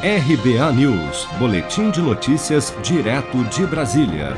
[0.00, 4.36] RBA News, Boletim de Notícias, direto de Brasília.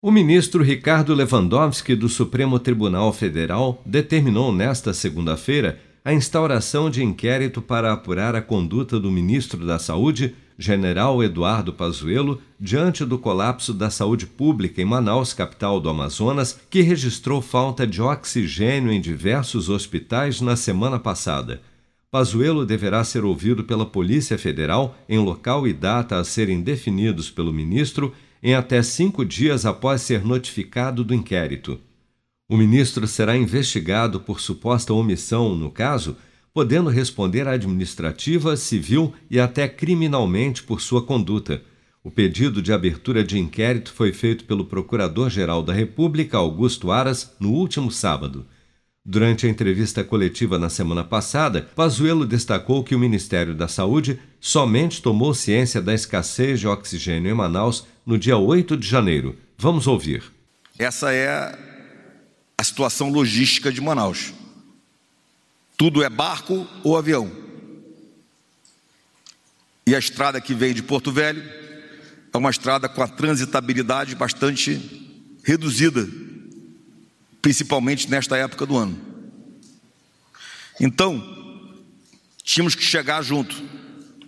[0.00, 7.60] O ministro Ricardo Lewandowski, do Supremo Tribunal Federal, determinou nesta segunda-feira a instauração de inquérito
[7.60, 13.90] para apurar a conduta do ministro da Saúde, general Eduardo Pazuello, diante do colapso da
[13.90, 20.40] saúde pública em Manaus, capital do Amazonas, que registrou falta de oxigênio em diversos hospitais
[20.40, 21.60] na semana passada.
[22.10, 27.52] Pazuello deverá ser ouvido pela Polícia Federal em local e data a serem definidos pelo
[27.52, 31.78] ministro em até cinco dias após ser notificado do inquérito.
[32.48, 36.16] O ministro será investigado por suposta omissão no caso,
[36.52, 41.62] podendo responder administrativa, civil e até criminalmente por sua conduta.
[42.02, 47.52] O pedido de abertura de inquérito foi feito pelo Procurador-Geral da República, Augusto Aras, no
[47.52, 48.46] último sábado.
[49.04, 55.00] Durante a entrevista coletiva na semana passada, Pazuello destacou que o Ministério da Saúde somente
[55.00, 59.38] tomou ciência da escassez de oxigênio em Manaus no dia 8 de janeiro.
[59.56, 60.22] Vamos ouvir.
[60.78, 61.28] Essa é
[62.58, 64.34] a situação logística de Manaus.
[65.78, 67.30] Tudo é barco ou avião.
[69.86, 71.42] E a estrada que vem de Porto Velho
[72.32, 74.78] é uma estrada com a transitabilidade bastante
[75.42, 76.06] reduzida
[77.40, 78.98] principalmente nesta época do ano.
[80.80, 81.22] Então,
[82.42, 83.54] tínhamos que chegar junto.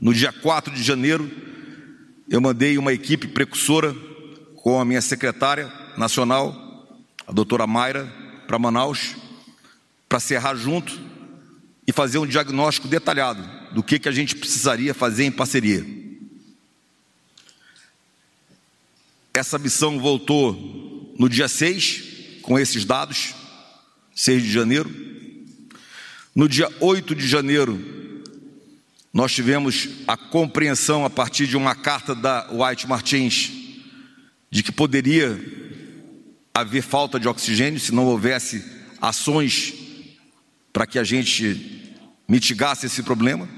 [0.00, 1.30] No dia 4 de janeiro,
[2.28, 3.94] eu mandei uma equipe precursora
[4.56, 8.06] com a minha secretária nacional, a doutora Mayra,
[8.46, 9.14] para Manaus,
[10.08, 10.98] para serrar junto
[11.86, 15.86] e fazer um diagnóstico detalhado do que, que a gente precisaria fazer em parceria.
[19.32, 22.09] Essa missão voltou no dia 6,
[22.42, 23.34] com esses dados,
[24.14, 24.90] 6 de janeiro.
[26.34, 27.78] No dia 8 de janeiro,
[29.12, 33.50] nós tivemos a compreensão a partir de uma carta da White Martins
[34.50, 35.38] de que poderia
[36.52, 38.64] haver falta de oxigênio se não houvesse
[39.00, 39.74] ações
[40.72, 41.94] para que a gente
[42.28, 43.48] mitigasse esse problema.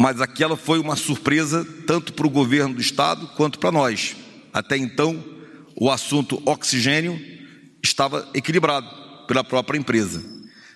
[0.00, 4.16] Mas aquela foi uma surpresa tanto para o governo do estado quanto para nós.
[4.52, 5.24] Até então,
[5.76, 7.20] o assunto oxigênio
[7.82, 8.88] estava equilibrado
[9.26, 10.22] pela própria empresa,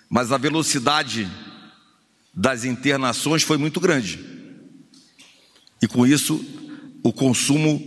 [0.09, 1.29] mas a velocidade
[2.33, 4.19] das internações foi muito grande.
[5.81, 6.43] E com isso,
[7.03, 7.81] o consumo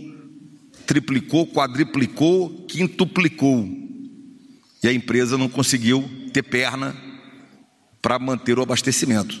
[0.85, 3.67] triplicou, quadriplicou, quintuplicou.
[4.83, 6.95] E a empresa não conseguiu ter perna
[8.01, 9.39] para manter o abastecimento.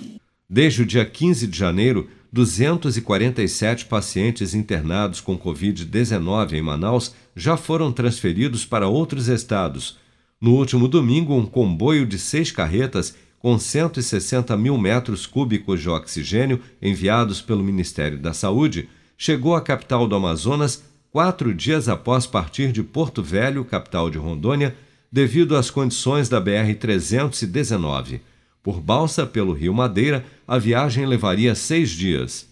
[0.49, 7.91] Desde o dia 15 de janeiro, 247 pacientes internados com Covid-19 em Manaus já foram
[7.91, 9.99] transferidos para outros estados.
[10.41, 16.59] No último domingo, um comboio de seis carretas com 160 mil metros cúbicos de oxigênio
[16.81, 22.81] enviados pelo Ministério da Saúde chegou à capital do Amazonas quatro dias após partir de
[22.81, 24.75] Porto Velho, capital de Rondônia,
[25.11, 28.21] devido às condições da BR-319.
[28.63, 32.49] Por balsa pelo Rio Madeira, a viagem levaria seis dias.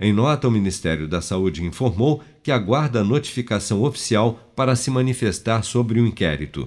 [0.00, 6.00] Em nota, o Ministério da Saúde informou que aguarda notificação oficial para se manifestar sobre
[6.00, 6.66] o inquérito.